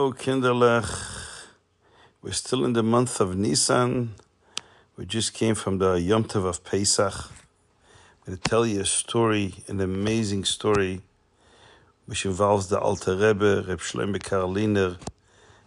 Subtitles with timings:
[0.00, 0.88] Hello, Kinderlech.
[2.22, 4.14] We're still in the month of Nisan.
[4.96, 7.12] We just came from the Yom Tov of Pesach.
[7.12, 11.02] I'm going to tell you a story, an amazing story,
[12.06, 14.96] which involves the Alter Rebbe, Reb Shlomo Karliner,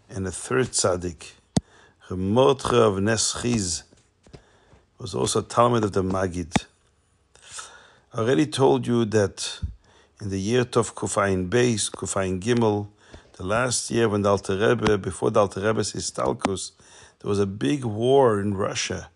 [0.10, 1.34] and a third tzaddik,
[2.10, 3.84] Reb Mordechai of Neschiz,
[4.98, 6.66] was also a Talmid of the Magid.
[8.12, 9.60] I already told you that
[10.20, 12.88] in the year Tov Kufayin Beis, Kufayin Gimel,
[13.34, 16.72] the last year when the Alter Rebbe, before the Alter Rebbe's Histalkus,
[17.20, 19.10] there was a big war in Russia.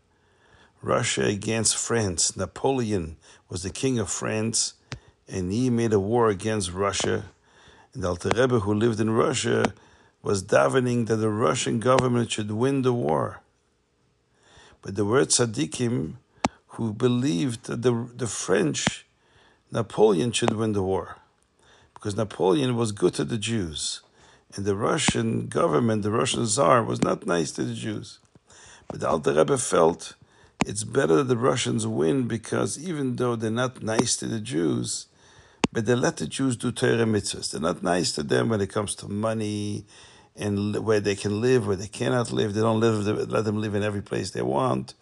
[0.81, 2.35] Russia against France.
[2.35, 3.17] Napoleon
[3.48, 4.73] was the king of France,
[5.27, 7.25] and he made a war against Russia.
[7.94, 9.73] And the Alter Rebbe, who lived in Russia,
[10.23, 13.42] was davening that the Russian government should win the war.
[14.81, 16.14] But there were tzaddikim
[16.70, 19.05] who believed that the, the French,
[19.72, 21.17] Napoleon should win the war.
[21.94, 24.02] Because Napoleon was good to the Jews.
[24.56, 28.20] And the Russian government, the Russian Tsar, was not nice to the Jews.
[28.88, 30.16] But the Alter Rebbe felt
[30.66, 35.08] it's better that the Russians win because even though they're not nice to the Jews,
[35.72, 37.52] but they let the Jews do Torah mitzvahs.
[37.52, 39.86] They're not nice to them when it comes to money
[40.36, 42.54] and where they can live, where they cannot live.
[42.54, 44.94] They don't live, let them live in every place they want.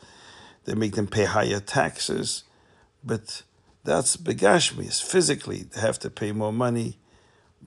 [0.65, 2.43] They make them pay higher taxes.
[3.03, 3.43] But
[3.83, 5.03] that's begashmis.
[5.03, 6.97] Physically, they have to pay more money.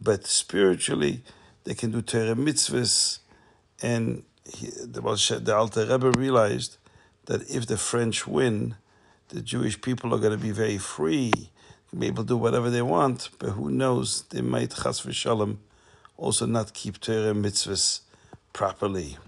[0.01, 1.23] But spiritually,
[1.69, 3.19] they can do Torah mitzvahs.
[3.83, 5.03] And he, the,
[5.45, 6.79] the Alter Rebbe realized
[7.27, 8.77] that if the French win,
[9.29, 11.31] the Jewish people are going to be very free,
[11.97, 13.29] be able to do whatever they want.
[13.39, 14.23] But who knows?
[14.31, 15.59] They might, chas v'shalom,
[16.17, 18.01] also not keep Torah mitzvahs
[18.55, 19.19] properly.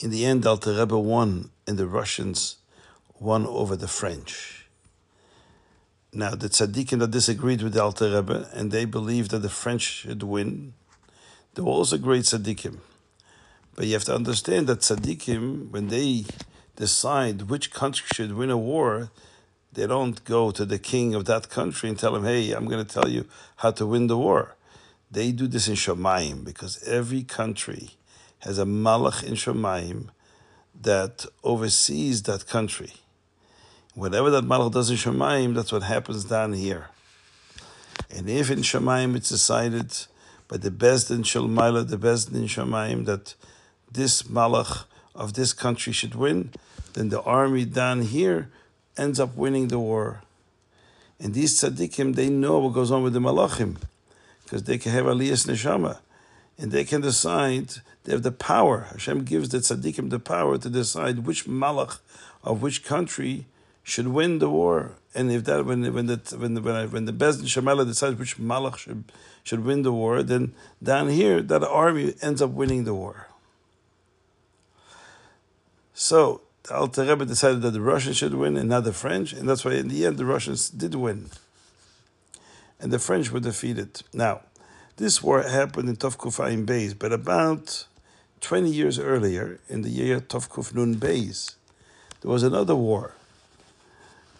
[0.00, 2.56] In the end, Alter Rebbe won, and the Russians
[3.18, 4.65] won over the French.
[6.12, 9.82] Now, the tzaddikim that disagreed with the Alter Rebbe, and they believed that the French
[9.82, 10.74] should win,
[11.54, 12.78] they were also great tzaddikim.
[13.74, 16.24] But you have to understand that tzaddikim, when they
[16.76, 19.10] decide which country should win a war,
[19.72, 22.84] they don't go to the king of that country and tell him, hey, I'm going
[22.84, 24.56] to tell you how to win the war.
[25.10, 27.90] They do this in Shomayim because every country
[28.40, 30.08] has a malach in Shomayim
[30.80, 32.92] that oversees that country.
[33.96, 36.88] Whatever that malach does in Shomayim, that's what happens down here.
[38.14, 39.90] And if in Shomayim it's decided
[40.48, 43.34] by the Bezdin Shalmaila, the best in Shomayim, that
[43.90, 44.84] this malach
[45.14, 46.50] of this country should win,
[46.92, 48.50] then the army down here
[48.98, 50.20] ends up winning the war.
[51.18, 53.78] And these tzaddikim, they know what goes on with the malachim,
[54.44, 56.00] because they can have aliyas neshama,
[56.58, 57.76] and they can decide.
[58.04, 58.88] They have the power.
[58.92, 62.00] Hashem gives the tzaddikim the power to decide which malach
[62.44, 63.46] of which country
[63.86, 64.96] should win the war.
[65.14, 68.78] And if that when when the when when, when the Bezdin Shemela decides which malach
[68.78, 69.04] should
[69.44, 73.28] should win the war, then down here that army ends up winning the war.
[75.94, 79.48] So the Alter Rebbe decided that the Russians should win and not the French, and
[79.48, 81.30] that's why in the end the Russians did win.
[82.80, 84.02] And the French were defeated.
[84.12, 84.40] Now,
[84.96, 87.86] this war happened in Tovkufayim Beis, but about
[88.40, 91.54] 20 years earlier, in the year Tovkuf Nun Beis,
[92.20, 93.15] there was another war.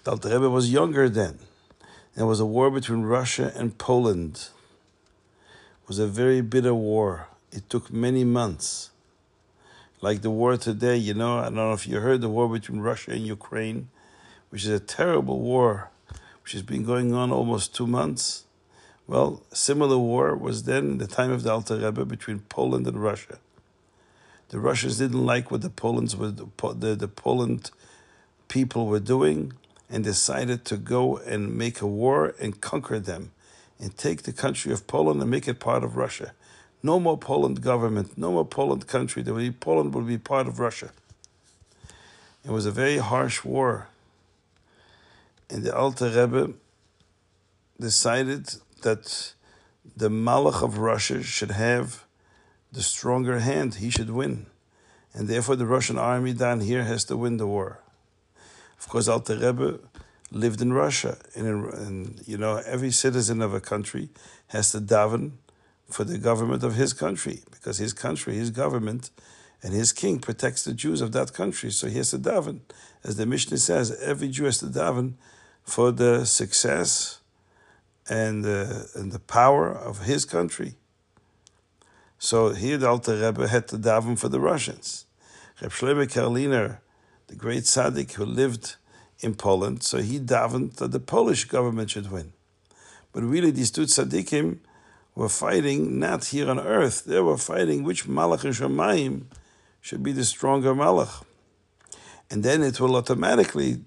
[0.06, 1.40] The Alter Rebbe was younger then.
[2.14, 4.50] There was a war between Russia and Poland.
[5.82, 7.26] It was a very bitter war.
[7.50, 8.90] It took many months
[10.00, 10.96] like the war today.
[10.96, 13.88] You know, I don't know if you heard the war between Russia and Ukraine,
[14.50, 15.90] which is a terrible war,
[16.44, 18.44] which has been going on almost two months.
[19.08, 23.02] Well, similar war was then in the time of the Alter Rebbe between Poland and
[23.02, 23.40] Russia.
[24.50, 27.72] The Russians didn't like what the Poland's were, the, the Poland
[28.46, 29.52] people were doing
[29.88, 33.32] and decided to go and make a war and conquer them
[33.78, 36.32] and take the country of Poland and make it part of Russia.
[36.82, 39.22] No more Poland government, no more Poland country.
[39.22, 40.91] There will be, Poland will be part of Russia.
[42.44, 43.88] It was a very harsh war.
[45.50, 46.54] And the Alter Rebbe
[47.78, 49.33] decided that
[49.97, 52.04] the Malach of Russia should have
[52.72, 53.77] the stronger hand.
[53.77, 54.47] He should win.
[55.15, 57.80] And therefore the Russian army down here has to win the war.
[58.78, 59.80] Of course, Alter Rebbe
[60.30, 61.18] lived in Russia.
[61.34, 64.10] And, and you know, every citizen of a country
[64.48, 65.32] has to daven
[65.88, 69.10] for the government of his country, because his country, his government,
[69.62, 71.70] and his king protects the Jews of that country.
[71.70, 72.60] So he has to daven.
[73.04, 75.14] As the Mishnah says, every Jew has to daven
[75.62, 77.20] for the success
[78.08, 80.74] and, uh, and the power of his country.
[82.18, 85.06] So here the Alter Rebbe had to daven for the Russians.
[85.60, 86.78] Reb Shlomo Karliner,
[87.28, 88.76] the great tzaddik who lived
[89.20, 92.32] in Poland, so he davened that the Polish government should win.
[93.12, 94.58] But really, these two tzaddikim
[95.14, 97.04] were fighting not here on earth.
[97.04, 99.24] They were fighting which Malach in Shemaim
[99.80, 101.24] should be the stronger Malach.
[102.30, 103.84] And then it will automatically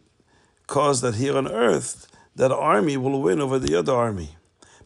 [0.65, 4.35] cause that here on earth, that army will win over the other army.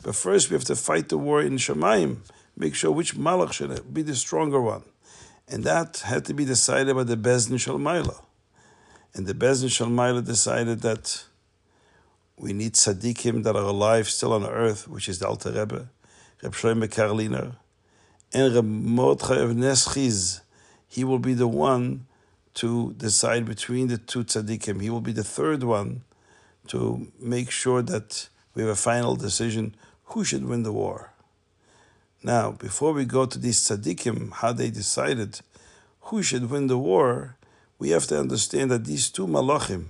[0.03, 2.17] But first we have to fight the war in Shemaim,
[2.57, 4.83] make sure which Malach should be the stronger one.
[5.47, 8.21] And that had to be decided by the Bezdin Shalmaila.
[9.15, 11.25] And the Bezdin Shalmaila decided that
[12.37, 15.89] we need tzaddikim that are alive still on earth, which is the Alter Rebbe,
[16.41, 17.55] Reb Shlomo Karliner,
[18.33, 20.41] and Reb Mordechai of Neschiz.
[20.87, 22.07] He will be the one
[22.55, 24.81] to decide between the two tzaddikim.
[24.81, 26.01] He will be the third one
[26.67, 29.75] to make sure that we have a final decision
[30.05, 31.13] who should win the war.
[32.23, 35.41] Now, before we go to these tzaddikim, how they decided
[36.01, 37.37] who should win the war,
[37.83, 39.87] we have to understand that these two malachim,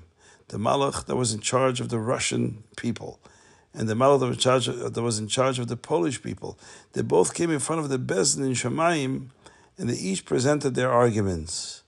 [0.47, 3.19] the malach that was in charge of the Russian people,
[3.71, 6.23] and the malach that was in charge of, that was in charge of the Polish
[6.23, 6.57] people,
[6.93, 9.27] they both came in front of the Bezdin in Shemaim,
[9.77, 11.83] and they each presented their arguments.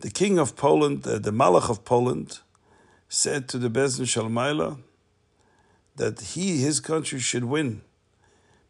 [0.00, 2.38] The king of Poland, the, malach of Poland,
[3.06, 4.78] said to the Bezdin Shalmaila
[5.96, 7.82] that he, his country, should win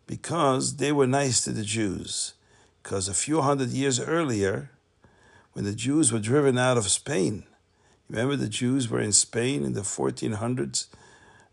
[0.08, 2.34] because they were nice to the Jews.
[2.82, 4.70] Because a few hundred years earlier,
[5.58, 7.43] when the Jews were driven out of Spain,
[8.08, 10.87] remember the Jews were in Spain in the 1400s,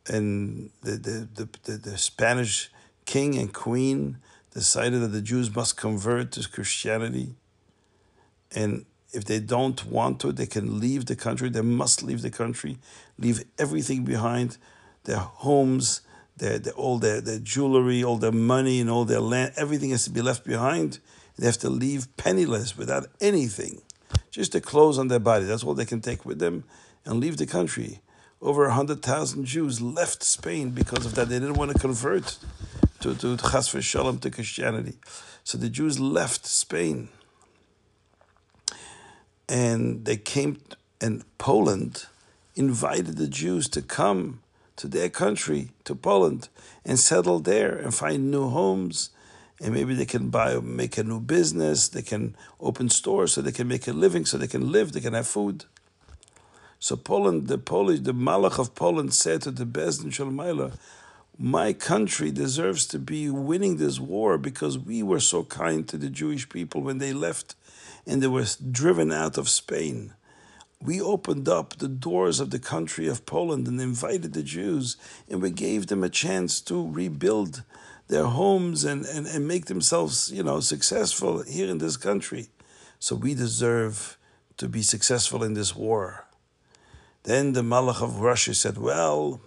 [0.07, 2.69] and the, the, the, the, Spanish
[3.05, 4.19] king and queen
[4.53, 7.33] decided that the Jews must convert to Christianity.
[8.55, 11.49] And if they don't want to, they can leave the country.
[11.49, 12.77] They must leave the country,
[13.17, 14.59] leave everything behind,
[15.05, 16.01] their homes,
[16.37, 19.53] their, their all their, their jewelry, all their money, and all their land.
[19.57, 20.99] Everything has to be left behind.
[21.37, 23.81] They have to leave penniless without anything,
[24.35, 25.45] just the clothes on their body.
[25.45, 26.65] That's all they can take with them
[27.05, 28.01] and leave the country.
[28.41, 31.29] Over 100,000 Jews left Spain because of that.
[31.29, 32.37] They didn't want to convert
[32.99, 34.97] to, to Chas Shalom to Christianity.
[35.45, 37.07] So the Jews left Spain
[39.47, 40.59] and they came,
[40.99, 42.07] and Poland
[42.55, 44.41] invited the Jews to come
[44.75, 46.49] to their country, to Poland,
[46.83, 49.11] and settle there and find new homes.
[49.61, 51.87] And maybe they can buy, make a new business.
[51.87, 54.99] They can open stores so they can make a living, so they can live, they
[54.99, 55.65] can have food.
[56.79, 60.73] So Poland, the Polish, the Malach of Poland said to the Bezdin Shalmaila,
[61.37, 66.09] my country deserves to be winning this war because we were so kind to the
[66.09, 67.55] Jewish people when they left
[68.07, 70.13] and they were driven out of Spain.
[70.81, 74.97] We opened up the doors of the country of Poland and invited the Jews,
[75.29, 77.63] and we gave them a chance to rebuild
[78.07, 82.47] their homes and, and, and make themselves, you know, successful here in this country.
[82.99, 84.17] So we deserve
[84.57, 86.25] to be successful in this war.
[87.23, 89.41] Then the Malach of Russia said, Well,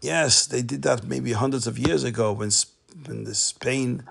[0.00, 2.50] yes, they did that maybe hundreds of years ago when,
[3.06, 4.04] when the Spain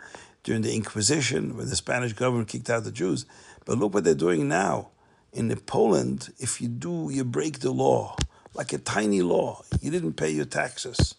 [0.43, 3.25] during the Inquisition, when the Spanish government kicked out the Jews.
[3.65, 4.91] But look what they're doing now.
[5.33, 8.15] In Poland, if you do, you break the law,
[8.53, 9.63] like a tiny law.
[9.81, 11.15] You didn't pay your taxes,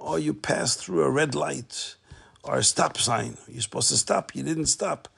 [0.00, 1.94] or you passed through a red light
[2.42, 3.36] or a stop sign.
[3.48, 5.08] You're supposed to stop, you didn't stop.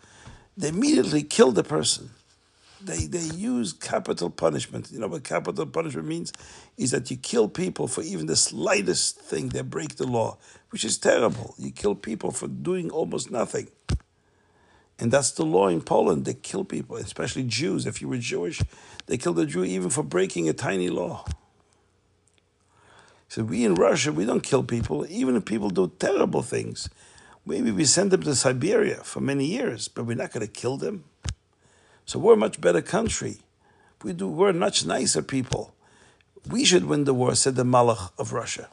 [0.57, 2.11] They immediately kill the person.
[2.85, 4.91] They, they use capital punishment.
[4.91, 6.33] You know what capital punishment means?
[6.77, 9.51] Is that you kill people for even the slightest thing.
[9.51, 10.37] They break the law
[10.73, 11.55] which is terrible.
[11.59, 13.69] You kill people for doing almost nothing.
[14.99, 16.25] And that's the law in Poland.
[16.25, 17.87] They kill people, especially Jews.
[17.87, 18.63] If you were Jewish,
[19.07, 21.27] they killed a Jew even for breaking a tiny law.
[23.33, 26.91] So we in Russia, we don't kill people, even if people do terrible things.
[27.47, 30.77] Maybe we send them to Siberia for many years, but we're not going to kill
[30.77, 31.05] them.
[32.05, 33.39] So we're a much better country.
[34.03, 35.75] We do, we're much nicer people.
[36.47, 38.69] We should win the war, said the Malach of Russia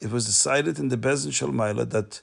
[0.00, 2.22] it was decided in the Bezdin Shalmaila that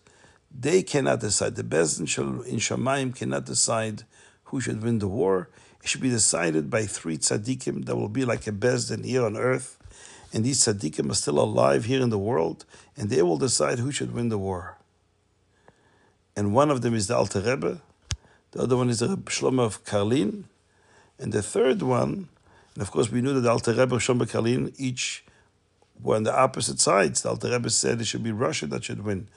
[0.52, 1.56] they cannot decide.
[1.56, 4.04] The Bezdin Shal in Shamayim cannot decide
[4.46, 5.50] who should win the war.
[5.88, 9.38] It should be decided by three tzaddikim that will be like a Bezdin here on
[9.38, 9.78] earth.
[10.34, 12.66] And these tzaddikim are still alive here in the world,
[12.98, 14.76] and they will decide who should win the war.
[16.36, 17.80] And one of them is the Alter Rebbe,
[18.52, 20.44] the other one is the Rebbe Shlomo of Karlin,
[21.18, 22.28] and the third one,
[22.74, 25.24] and of course we knew that the Alter Rebbe Shlomo Karlin each
[26.04, 27.22] were on the opposite sides.
[27.22, 29.30] The Alter Rebbe said it should be Russia that should win,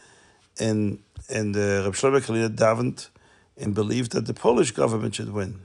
[0.59, 3.09] and and uh, Reb Shlomo Karlin davened
[3.57, 5.61] and believed that the Polish government should win.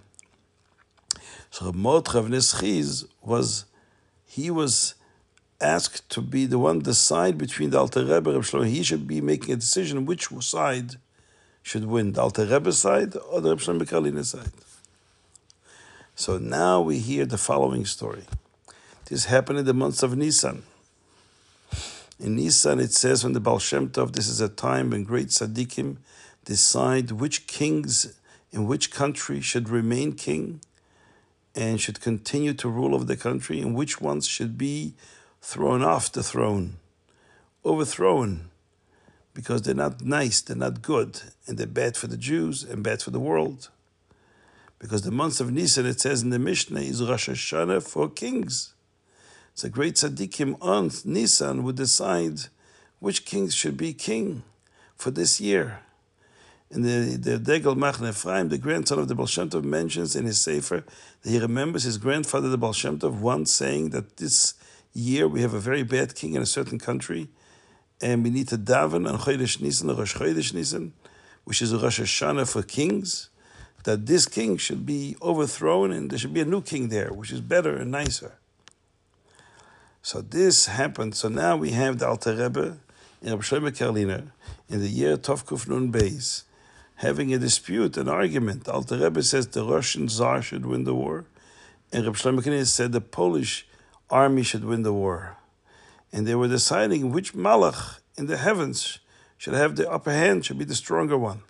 [1.57, 3.63] So Mordechai Neschiz was
[4.25, 4.95] he was
[5.61, 8.67] asked to be the one decide between the Alter Rebbe and Shlomo.
[8.67, 10.95] He should be making a decision which side
[11.63, 14.51] should win, the Alter Rebbe side or the Reb Shlomo side.
[16.13, 18.25] So now we hear the following story.
[19.05, 20.63] This happened in the months of Nisan.
[22.19, 25.27] In Nisan it says from the Baal Shem Tov, this is a time when great
[25.27, 25.99] tzaddikim
[26.43, 28.19] decide which kings
[28.51, 30.59] in which country should remain king
[31.55, 34.93] and should continue to rule over the country, and which ones should be
[35.41, 36.77] thrown off the throne,
[37.63, 38.49] overthrown,
[39.33, 43.01] because they're not nice, they're not good, and they're bad for the Jews and bad
[43.01, 43.69] for the world.
[44.79, 48.73] Because the month of Nisan, it says in the Mishnah, is Rosh Hashanah for kings.
[49.63, 52.39] A great tzaddikim on Nisan would decide
[52.99, 54.43] which kings should be king
[54.95, 55.79] for this year.
[56.71, 60.25] And the, the Degel Machne Ephraim, the grandson of the Baal Shem Tov, mentions in
[60.25, 60.83] his Sefer
[61.21, 64.55] that he remembers his grandfather, the Baal Shem Tov, once saying that this
[64.93, 67.29] year we have a very bad king in a certain country,
[68.01, 70.93] and we need to daven on Chodesh Nisan, Rosh Chodesh Nisan,
[71.43, 73.29] which is a Rosh Hashanah for kings,
[73.83, 77.31] that this king should be overthrown and there should be a new king there, which
[77.31, 78.39] is better and nicer.
[80.01, 81.15] So this happened.
[81.15, 82.77] So now we have the Alter Rebbe
[83.21, 84.27] in Rabbi Shlomo
[84.69, 86.43] in the year Tovkuf Nun Beis,
[86.95, 88.67] having a dispute, an argument.
[88.67, 91.25] Alter Rebbe says the Russian Tsar should win the war,
[91.91, 93.67] and Rabbi Shlomo Karliner said the Polish
[94.09, 95.37] army should win the war.
[96.11, 98.99] And they were deciding which Malach in the heavens
[99.37, 101.41] should have the upper hand, should be the stronger one.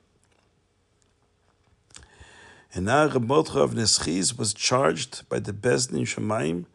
[2.73, 6.65] And now Reb Mordechai of Neschiz was charged by the Beis Din Shemaim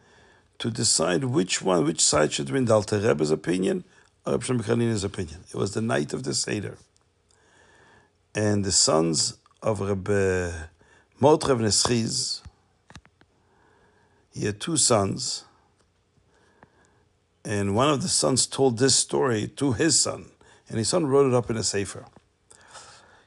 [0.58, 3.84] to decide which one, which side should win, the Alter Rebbe's opinion
[4.24, 5.44] or Reb Shlomo Karliner's opinion.
[5.50, 6.78] It was the night of the Seder.
[8.34, 12.42] And the sons of Reb of Neschiz,
[14.32, 15.44] he had two sons,
[17.44, 20.26] and one of the sons told this story to his son,
[20.68, 22.06] and his son wrote it up in a sefer.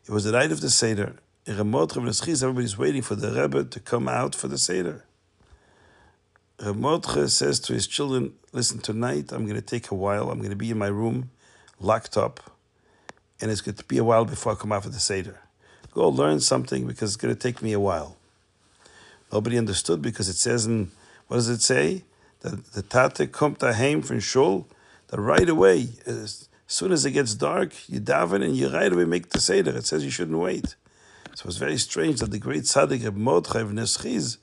[0.05, 1.17] It was the night of the Seder.
[1.45, 5.03] In Ramot Reb Neschiz, everybody's waiting for the Rebbe to come out for the Seder.
[6.62, 10.31] Reb says to his children, listen, tonight I'm going to take a while.
[10.31, 11.31] I'm going to be in my room,
[11.81, 12.52] locked up,
[13.44, 15.38] and it's going to be a while before I come out for the Seder.
[15.94, 18.16] Go learn something because it's going to take me a while.
[19.34, 20.92] Nobody understood because it says in,
[21.28, 22.04] what does it say?
[22.40, 24.66] That the tate kommt daheim from shul,
[25.08, 29.04] that right away, as soon as it gets dark, you daven and you right away
[29.04, 29.76] make the Seder.
[29.76, 30.78] It says you shouldn't wait.
[31.36, 34.38] So it's very strange that the great tzaddik of Mordechai Neschiz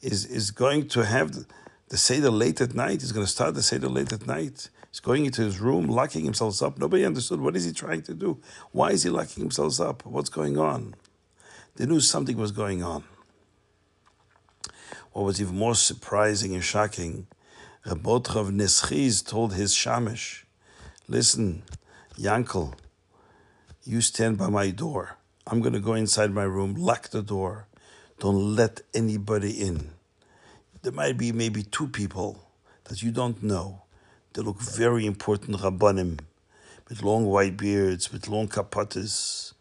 [0.00, 1.46] is, is going to have the,
[1.88, 3.00] the Seder late at night.
[3.00, 4.70] He's going to start the Seder late at night.
[4.98, 6.76] He's going into his room, locking himself up.
[6.76, 8.40] Nobody understood what is he trying to do.
[8.72, 10.04] Why is he locking himself up?
[10.04, 10.96] What's going on?
[11.76, 13.04] They knew something was going on.
[15.12, 17.28] What was even more surprising and shocking,
[17.86, 20.42] Rabot of Neschiz told his Shamish,
[21.06, 21.62] listen,
[22.18, 22.74] Yankel,
[23.84, 25.16] you stand by my door.
[25.46, 27.68] I'm going to go inside my room, lock the door.
[28.18, 29.90] Don't let anybody in.
[30.82, 32.50] There might be maybe two people
[32.86, 33.82] that you don't know.
[34.38, 36.20] They look very important Rabbanim,
[36.88, 39.52] with long white beards, with long kapatas,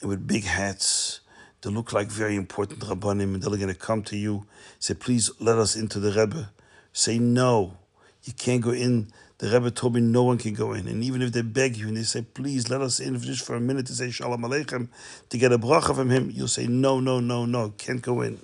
[0.00, 1.20] and with big hats.
[1.62, 4.46] They look like very important Rabbanim, and they're going to come to you,
[4.80, 6.50] say, please let us into the Rebbe.
[6.92, 7.76] Say no.
[8.24, 9.12] You can't go in.
[9.38, 10.88] The Rebbe told me no one can go in.
[10.88, 13.54] And even if they beg you and they say, please let us in just for
[13.54, 14.88] a minute to say Shalom Aleichem,
[15.28, 18.40] to get a bracha from him, you'll say, no, no, no, no, can't go in.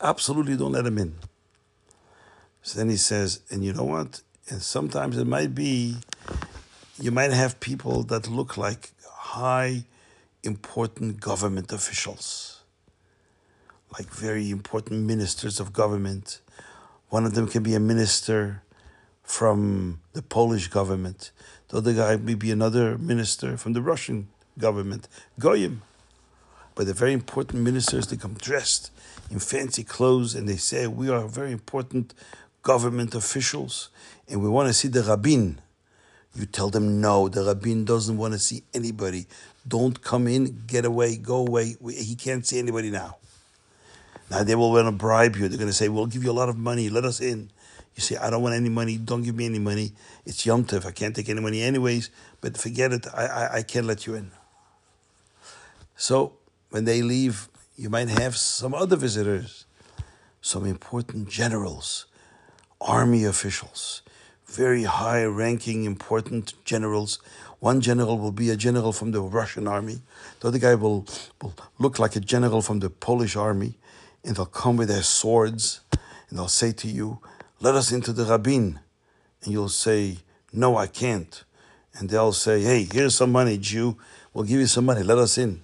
[0.00, 1.14] Absolutely don't let him in.
[2.62, 4.22] So then he says, and you know what?
[4.48, 5.96] And sometimes it might be,
[7.00, 9.84] you might have people that look like high,
[10.42, 12.62] important government officials,
[13.98, 16.40] like very important ministers of government.
[17.08, 18.62] One of them can be a minister
[19.22, 21.30] from the Polish government.
[21.68, 25.08] The other guy may be another minister from the Russian government,
[25.38, 25.82] Goyim.
[26.74, 28.08] But they're very important ministers.
[28.08, 28.90] They come dressed
[29.30, 32.12] in fancy clothes and they say, We are very important
[32.64, 33.90] government officials
[34.28, 35.60] and we want to see the rabbin.
[36.34, 39.26] You tell them, No, the rabbin doesn't want to see anybody.
[39.68, 41.76] Don't come in, get away, go away.
[41.90, 43.18] He can't see anybody now.
[44.30, 45.46] Now they will want to bribe you.
[45.46, 47.50] They're going to say, We'll give you a lot of money, let us in.
[47.94, 48.96] You say, I don't want any money.
[48.96, 49.92] Don't give me any money.
[50.26, 50.84] It's Yom Tov.
[50.84, 52.10] I can't take any money anyways.
[52.40, 53.06] But forget it.
[53.14, 54.32] I, I, I can't let you in.
[55.96, 56.32] So
[56.70, 59.64] when they leave, you might have some other visitors,
[60.40, 62.06] some important generals,
[62.80, 64.02] army officials,
[64.46, 67.18] very high ranking, important generals.
[67.60, 70.00] One general will be a general from the Russian army.
[70.40, 71.06] The other guy will,
[71.40, 73.78] will look like a general from the Polish army.
[74.22, 75.80] And they'll come with their swords
[76.28, 77.20] and they'll say to you,
[77.60, 78.80] let us into the rabbin.
[79.42, 80.18] And you'll say,
[80.52, 81.44] no, I can't.
[81.96, 83.96] And they'll say, hey, here's some money, Jew.
[84.32, 85.02] We'll give you some money.
[85.02, 85.62] Let us in.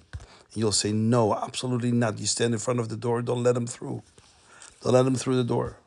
[0.53, 2.19] And you'll say, no, absolutely not.
[2.19, 3.21] You stand in front of the door.
[3.21, 4.03] Don't let them through.
[4.81, 5.77] Don't let them through the door.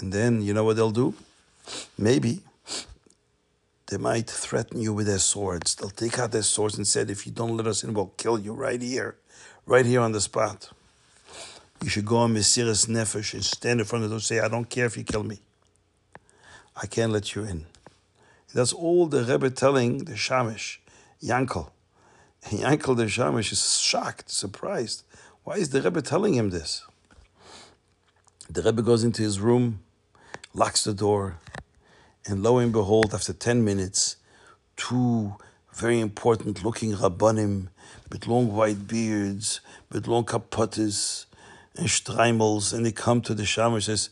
[0.00, 1.14] And then, you know what they'll do?
[1.98, 2.40] Maybe
[3.88, 5.74] They might threaten you with their swords.
[5.74, 8.38] They'll take out their swords and said, if you don't let us in, we'll kill
[8.38, 9.16] you right here,
[9.66, 10.70] right here on the spot.
[11.82, 14.46] You should go on Mesiris Nefesh and stand in front of them and say, I
[14.46, 15.40] don't care if you kill me.
[16.76, 17.66] I can't let you in.
[18.54, 20.78] That's all the Rebbe telling the Shamish,
[21.22, 21.70] Yankel.
[22.44, 25.02] Yankel the Shamish is shocked, surprised.
[25.42, 26.84] Why is the Rebbe telling him this?
[28.48, 29.80] The Rebbe goes into his room,
[30.54, 31.38] locks the door,
[32.26, 34.16] and lo and behold, after 10 minutes,
[34.76, 35.34] two
[35.74, 37.68] very important looking Rabbanim
[38.10, 41.26] with long white beards, with long kapotes
[41.76, 44.10] and streimels, and they come to the Shamish says,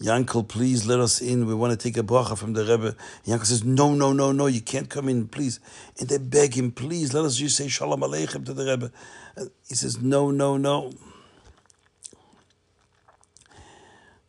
[0.00, 1.46] Yankel, please let us in.
[1.46, 2.96] We want to take a bracha from the Rebbe.
[3.26, 5.60] Yankel says, No, no, no, no, you can't come in, please.
[5.98, 8.90] And they beg him, Please, let us just say Shalom Aleichem to the Rebbe.
[9.36, 10.92] And he says, No, no, no.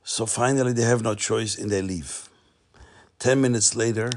[0.07, 2.29] So finally, they have no choice and they leave.
[3.17, 4.12] Ten minutes later,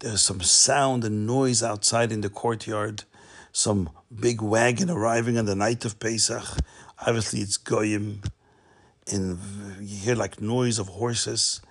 [0.00, 3.04] there's some sound and noise outside in the courtyard.
[3.50, 6.44] Some big wagon arriving on the night of Pesach.
[7.06, 8.20] Obviously, it's Goyim
[9.10, 9.38] and
[9.80, 11.62] you hear like noise of horses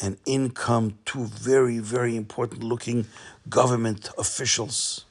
[0.00, 3.04] and in come two very very important looking
[3.48, 5.04] government officials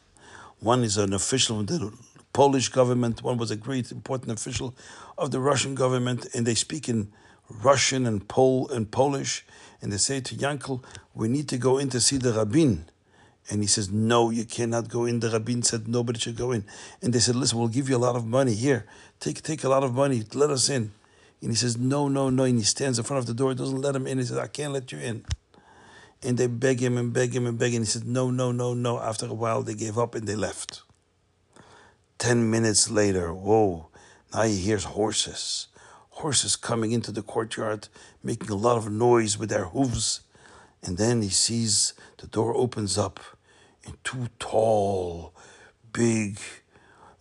[0.62, 1.92] one is an official of the
[2.32, 4.74] polish government one was a great important official
[5.18, 7.12] of the russian government and they speak in
[7.50, 9.46] russian and pole and polish
[9.82, 12.86] and they say to yankel we need to go in to see the rabbin
[13.50, 15.20] and he says, No, you cannot go in.
[15.20, 16.66] The rabbin said nobody should go in.
[17.02, 18.54] And they said, Listen, we'll give you a lot of money.
[18.54, 18.86] Here,
[19.20, 20.24] take take a lot of money.
[20.34, 20.92] Let us in.
[21.42, 22.44] And he says, No, no, no.
[22.44, 24.18] And he stands in front of the door, doesn't let him in.
[24.18, 25.26] He says, I can't let you in.
[26.24, 27.78] And they beg him and beg him and beg him.
[27.78, 29.00] And he says, No, no, no, no.
[29.00, 30.82] After a while, they gave up and they left.
[32.18, 33.90] Ten minutes later, whoa,
[34.34, 35.68] now he hears horses.
[36.22, 37.88] Horses coming into the courtyard,
[38.24, 40.22] making a lot of noise with their hooves.
[40.84, 43.20] And then he sees the door opens up
[43.86, 45.34] and two tall,
[45.94, 46.40] big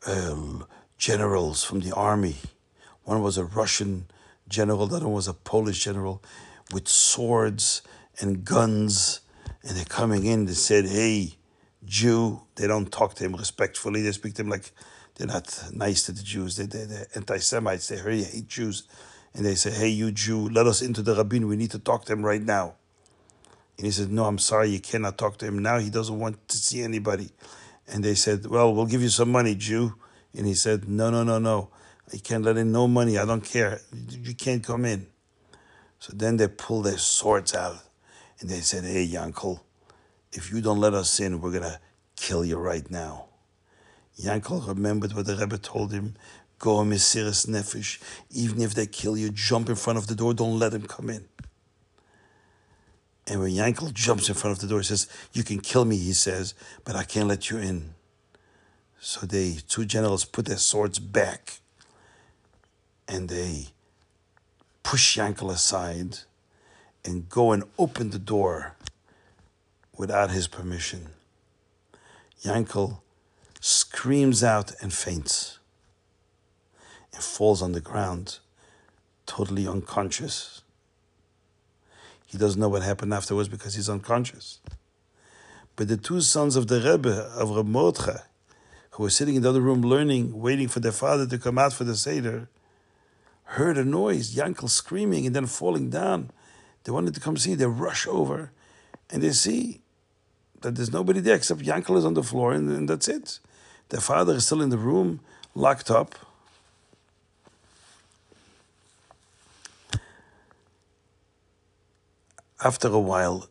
[0.06, 0.60] uh,
[0.98, 2.36] generals from the army
[3.06, 4.06] one was a Russian
[4.48, 6.24] general, the other was a Polish general
[6.72, 7.82] with swords
[8.18, 9.20] and guns.
[9.62, 11.34] And they're coming in, they said, Hey,
[11.84, 12.40] Jew.
[12.56, 14.02] They don't talk to him respectfully.
[14.02, 14.72] They speak to him like
[15.16, 16.56] they're not nice to the Jews.
[16.56, 17.88] They, they, they're anti Semites.
[17.88, 18.84] They really hate Jews.
[19.34, 21.48] And they say, Hey, you Jew, let us into the rabbin.
[21.48, 22.74] We need to talk to him right now.
[23.76, 25.78] And he said, No, I'm sorry, you cannot talk to him now.
[25.78, 27.30] He doesn't want to see anybody.
[27.88, 29.94] And they said, Well, we'll give you some money, Jew.
[30.36, 31.70] And he said, No, no, no, no.
[32.12, 33.18] You can't let in no money.
[33.18, 33.80] I don't care.
[34.08, 35.06] You can't come in.
[35.98, 37.78] So then they pulled their swords out
[38.40, 39.60] and they said, Hey, Yankel,
[40.32, 41.80] if you don't let us in, we're going to
[42.16, 43.26] kill you right now.
[44.20, 46.14] Yankel remembered what the Rebbe told him
[46.58, 48.00] go on Mesiris Nefesh.
[48.30, 51.10] Even if they kill you, jump in front of the door, don't let them come
[51.10, 51.26] in.
[53.26, 55.96] And when Yankel jumps in front of the door, he says, You can kill me,
[55.96, 57.94] he says, but I can't let you in.
[59.00, 61.60] So they two generals put their swords back
[63.06, 63.66] and they
[64.82, 66.18] push Yankel aside
[67.04, 68.76] and go and open the door
[69.96, 71.08] without his permission.
[72.42, 73.00] Yankel
[73.96, 75.58] screams out and faints
[77.14, 78.40] and falls on the ground,
[79.24, 80.60] totally unconscious.
[82.26, 84.60] He doesn't know what happened afterwards because he's unconscious.
[85.76, 88.18] But the two sons of the Rebbe, of Reb Mordechai,
[88.90, 91.72] who were sitting in the other room learning, waiting for their father to come out
[91.72, 92.50] for the Seder,
[93.44, 96.30] heard a noise, Yankel screaming and then falling down.
[96.84, 97.54] They wanted to come see.
[97.54, 98.52] They rush over
[99.08, 99.80] and they see
[100.60, 103.40] that there's nobody there except Yankel is on the floor and, and that's it.
[103.88, 105.20] Their father is still in the room,
[105.54, 106.14] locked up.
[112.64, 113.48] After a while,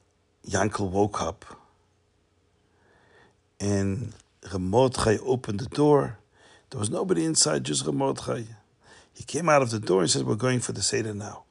[0.48, 1.46] Yankel woke up
[3.60, 6.18] and Ramordchai opened the door.
[6.70, 8.48] There was nobody inside, just Ramordchai.
[9.14, 11.44] He came out of the door and said, We're going for the Seder now.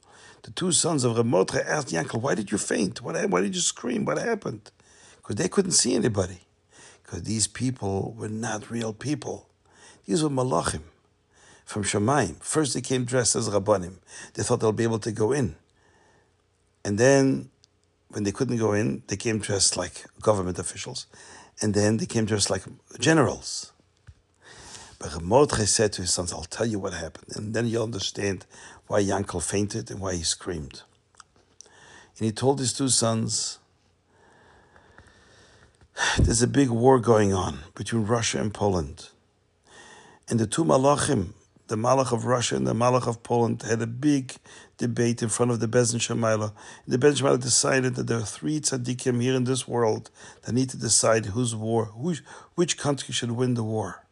[0.42, 3.00] The two sons of Ramotra asked Yankel, Why did you faint?
[3.00, 4.04] What, why did you scream?
[4.04, 4.70] What happened?
[5.16, 6.43] Because they couldn't see anybody.
[7.04, 9.48] Because these people were not real people.
[10.06, 10.82] These were malachim
[11.64, 12.42] from Shemaim.
[12.42, 13.98] First, they came dressed as rabbanim.
[14.34, 15.56] They thought they'll be able to go in.
[16.84, 17.50] And then,
[18.08, 21.06] when they couldn't go in, they came dressed like government officials.
[21.60, 22.62] And then they came dressed like
[22.98, 23.72] generals.
[24.98, 27.36] But Mordechai said to his sons, I'll tell you what happened.
[27.36, 28.46] And then you'll understand
[28.86, 30.82] why Yankel fainted and why he screamed.
[32.18, 33.58] And he told his two sons,
[36.18, 39.10] There's a big war going on between Russia and Poland.
[40.28, 41.34] And the two Malachim,
[41.68, 44.34] the Malach of Russia and the Malach of Poland had a big
[44.76, 46.52] debate in front of the Bezin Shemaila.
[46.86, 50.10] The Bezin Shemaila decided that there are three tzaddikim here in this world
[50.42, 52.14] that need to decide whose war, who,
[52.54, 54.04] which country should win the war.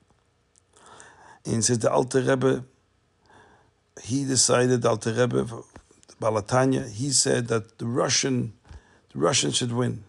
[1.45, 2.65] And he says the Alter Rebbe,
[4.03, 5.47] he decided, the Alter Rebbe,
[6.21, 8.53] Balatanya, he said that the Russian,
[9.13, 10.05] the Russians should win.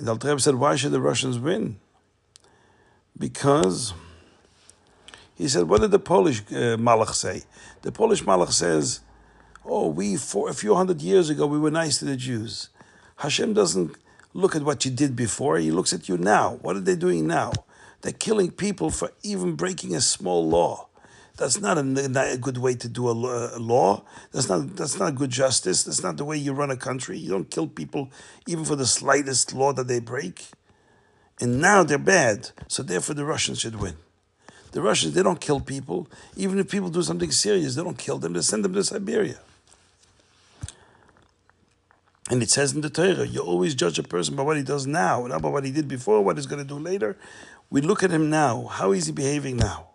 [0.00, 1.78] And Alter Rebbe said, why should the Russians win?
[3.18, 3.92] Because
[5.34, 7.42] he said, what did the Polish uh, Malach say?
[7.82, 9.00] The Polish Malach says,
[9.62, 12.70] oh, we, for a few hundred years ago, we were nice to the Jews.
[13.16, 13.94] Hashem doesn't
[14.32, 16.58] look at what you did before, he looks at you now.
[16.62, 17.52] What are they doing now?
[18.00, 20.88] They're killing people for even breaking a small law.
[21.40, 24.04] That's not a, not a good way to do a, a, law.
[24.30, 25.84] That's not that's not good justice.
[25.84, 27.16] That's not the way you run a country.
[27.16, 28.10] You don't kill people
[28.46, 30.48] even for the slightest law that they break.
[31.40, 33.96] And now they're bad, so therefore the Russians should win.
[34.72, 36.08] The Russians they don't kill people.
[36.36, 38.34] Even if people do something serious, they don't kill them.
[38.34, 39.38] They send them to Siberia.
[42.28, 44.86] And it says in the Torah, you always judge a person by what he does
[44.86, 47.16] now, not by what he did before, what he's going to do later.
[47.70, 48.66] We look at him now.
[48.66, 49.89] How is he behaving now?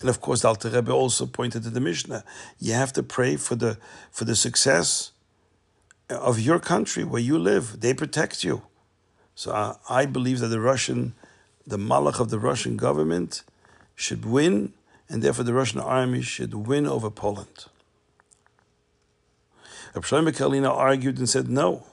[0.00, 2.24] And of course, Alter Rebbe also pointed to the Mishnah.
[2.58, 3.78] You have to pray for the
[4.10, 5.12] for the success
[6.08, 7.80] of your country where you live.
[7.80, 8.62] They protect you.
[9.34, 11.14] So I, I believe that the Russian,
[11.66, 13.44] the Malach of the Russian government,
[13.94, 14.72] should win,
[15.08, 17.66] and therefore the Russian army should win over Poland.
[19.94, 21.84] Reb Shlomo Karliner argued and said, no,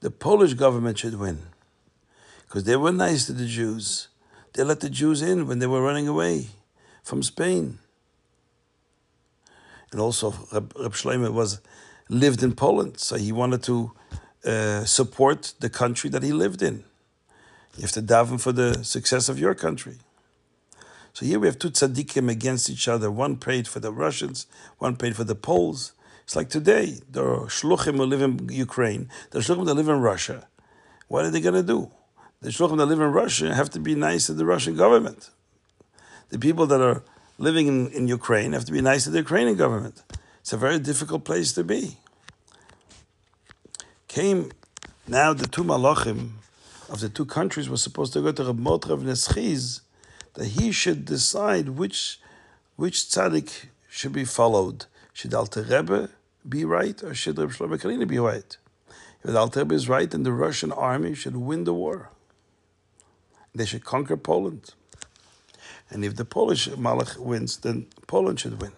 [0.00, 1.38] the Polish government should win
[2.42, 4.08] because they were nice to the Jews.
[4.52, 6.48] They let the Jews in when they were running away
[7.02, 7.78] from Spain.
[9.90, 11.60] And also, Reb, Reb Shlomo was
[12.08, 13.92] lived in Poland, so he wanted to
[14.44, 16.84] uh, support the country that he lived in.
[17.76, 19.96] You have to daven for the success of your country.
[21.14, 23.10] So here we have two tzaddikim against each other.
[23.10, 24.46] One prayed for the Russians,
[24.78, 25.92] one prayed for the Poles.
[26.24, 30.48] It's like today, the shluchim who live in Ukraine, the shluchim that live in Russia.
[31.08, 31.90] What are they going to do?
[32.42, 35.30] the shluchim that live in Russia have to be nice to the Russian government.
[36.32, 37.02] The people that are
[37.36, 40.02] living in, in Ukraine have to be nice to the Ukrainian government.
[40.40, 41.98] It's a very difficult place to be.
[44.08, 44.50] Came
[45.06, 46.20] now the two malachim
[46.88, 49.82] of the two countries were supposed to go to Reb Motrav Neschiz
[50.32, 52.18] that he should decide which
[52.76, 54.86] which tzaddik should be followed.
[55.12, 56.08] Should Alter Rebbe
[56.48, 58.56] be right or should Reb Shlomo Karliner be right?
[59.22, 62.08] If Alter Rebbe is right, then the Russian army should win the war.
[63.54, 64.72] They should conquer Poland.
[65.92, 68.72] And if the Polish Malach wins, then Poland should win.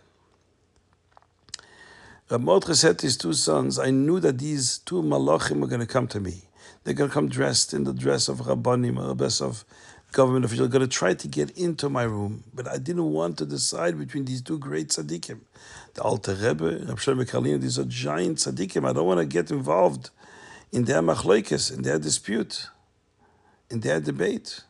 [2.31, 5.81] Uh, Rab said to his two sons, I knew that these two Malachim were going
[5.81, 6.43] to come to me.
[6.83, 9.65] They're going to come dressed in the dress of Rabbanim, or dress of
[10.13, 12.45] government officials, going to try to get into my room.
[12.53, 15.41] But I didn't want to decide between these two great tzaddikim.
[15.95, 18.89] The Alter Rebbe, Rab Shlomo Karliner, these are giant tzaddikim.
[18.89, 20.11] I don't want to get involved
[20.73, 22.69] in their machloikes, in their dispute
[23.71, 24.63] in their debate.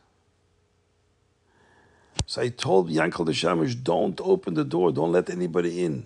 [2.25, 6.05] So I told Yankel the Shamish, don't open the door, don't let anybody in.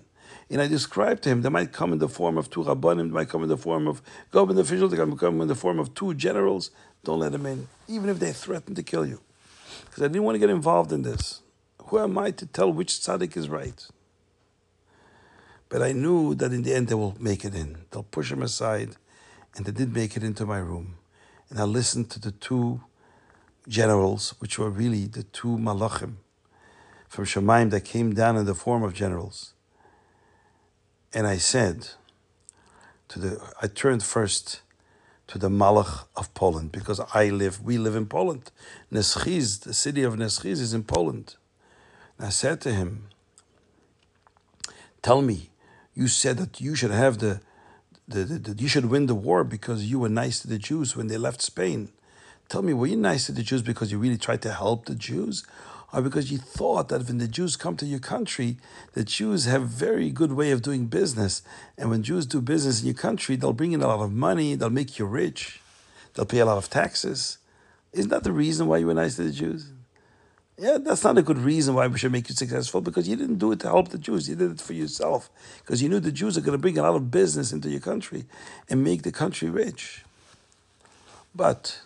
[0.50, 3.14] And I described to him, they might come in the form of two rabbanim, they
[3.14, 5.94] might come in the form of government officials, they might come in the form of
[5.94, 6.70] two generals.
[7.04, 9.20] Don't let them in, even if they threaten to kill you.
[9.86, 11.40] Because I didn't want to get involved in this.
[11.84, 13.86] Who am I to tell which tzaddik is right?
[15.68, 17.78] But I knew that in the end they will make it in.
[17.90, 18.96] They'll push him aside,
[19.56, 20.96] and they did make it into my room
[21.50, 22.80] and I listened to the two
[23.70, 26.16] generals, which were really the two malachim
[27.08, 29.54] from Shemaim that came down in the form of generals.
[31.14, 31.88] And I said
[33.08, 34.60] to the, I turned first
[35.28, 38.50] to the Malach of Poland because I live, we live in Poland.
[38.92, 41.36] Neschiz, the city of Neschiz is in Poland.
[42.18, 43.06] And I said to him,
[45.02, 45.50] Tell me,
[45.94, 47.40] you said that you should have the
[48.10, 50.96] the, the, the, you should win the war because you were nice to the Jews
[50.96, 51.92] when they left Spain.
[52.50, 54.96] Tell me, were you nice to the Jews because you really tried to help the
[54.96, 55.46] Jews?
[55.92, 58.56] Or because you thought that when the Jews come to your country,
[58.92, 61.42] the Jews have very good way of doing business.
[61.78, 64.56] And when Jews do business in your country, they'll bring in a lot of money,
[64.56, 65.60] they'll make you rich,
[66.14, 67.38] they'll pay a lot of taxes.
[67.92, 69.70] Isn't that the reason why you were nice to the Jews?
[70.58, 73.38] Yeah, that's not a good reason why we should make you successful because you didn't
[73.38, 74.28] do it to help the Jews.
[74.28, 76.82] You did it for yourself because you knew the Jews are going to bring a
[76.82, 78.24] lot of business into your country
[78.68, 80.04] and make the country rich.
[81.34, 81.80] But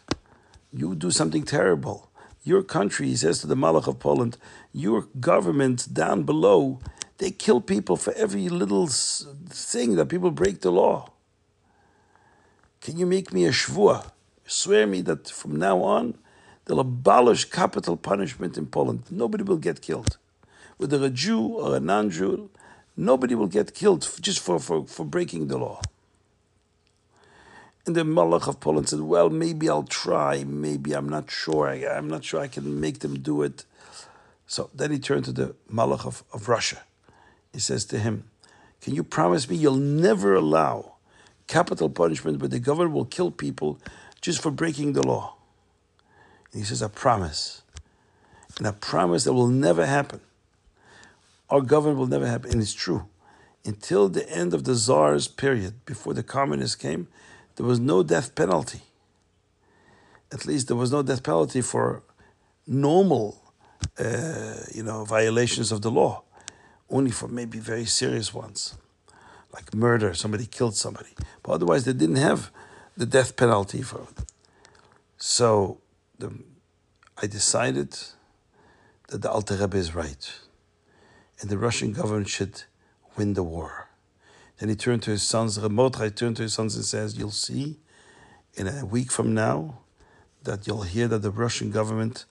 [0.74, 2.10] you do something terrible.
[2.42, 4.37] Your country, he says to the Malach of Poland,
[4.72, 6.80] your government down below,
[7.18, 11.12] they kill people for every little thing that people break the law.
[12.80, 14.10] Can you make me a shvua?
[14.46, 16.18] Swear me that from now on,
[16.64, 19.04] They'll abolish capital punishment in Poland.
[19.10, 20.16] Nobody will get killed.
[20.78, 22.50] Whether a Jew or a non Jew,
[22.96, 25.80] nobody will get killed just for, for, for breaking the law.
[27.87, 30.44] And the Malach of Poland said, Well, maybe I'll try.
[30.44, 31.68] Maybe I'm not sure.
[31.68, 33.64] I, am not sure I can make them do it.
[34.47, 36.83] So then he turned to the Malach of, of Russia.
[37.53, 38.25] He says to him,
[38.81, 40.94] Can you promise me you'll never allow
[41.47, 43.79] capital punishment where the government will kill people
[44.20, 45.37] just for breaking the law?
[46.53, 47.62] And he says, I promise.
[48.59, 50.20] And I promise that will never happen.
[51.51, 52.53] Our government will never happen.
[52.53, 53.07] And it's true.
[53.64, 57.09] Until the end of the Tsar's period, before the communists came,
[57.57, 58.83] there was no death penalty.
[60.33, 62.03] At least there was no death penalty for
[62.67, 63.40] normal,
[63.99, 66.23] uh, you know, violations of the law.
[66.90, 68.77] Only for maybe very serious ones,
[69.53, 70.14] like murder.
[70.14, 71.11] Somebody killed somebody,
[71.43, 72.51] but otherwise they didn't have
[72.97, 74.25] the death penalty for it.
[75.17, 75.79] So
[76.19, 76.33] the,
[77.21, 77.97] I decided
[79.09, 80.33] that the Alter Rebbe is right,
[81.40, 82.64] and the Russian government should
[83.17, 83.88] win the war.
[84.59, 87.79] Then he turned to his sons, Ramotchai turned to his sons and says, You'll see
[88.55, 89.79] in a week from now
[90.45, 92.25] that you'll hear that the Russian government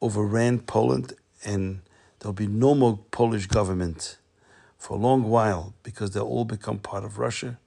[0.00, 1.80] overran Poland and
[2.18, 4.16] there'll be no more Polish government
[4.78, 7.58] for a long while because they'll all become part of Russia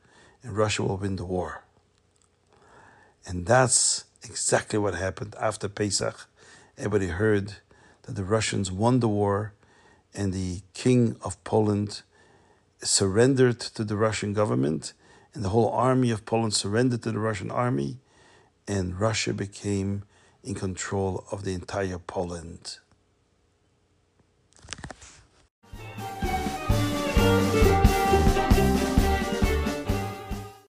[0.43, 1.63] and Russia will win the war.
[3.25, 6.27] And that's exactly what happened after Pesach.
[6.77, 7.55] Everybody heard
[8.03, 9.53] that the Russians won the war
[10.13, 12.01] and the king of Poland
[12.85, 14.93] surrendered to the Russian government,
[15.33, 17.97] and the whole army of Poland surrendered to the Russian army,
[18.67, 20.03] and Russia became
[20.43, 22.77] in control of the entire Poland.